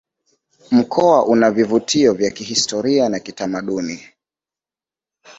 mkoa 0.71 1.25
una 1.25 1.51
vivutio 1.51 2.13
vya 2.13 2.31
kihistoria 2.31 3.09
na 3.09 3.19
kitamaduni 3.19 4.01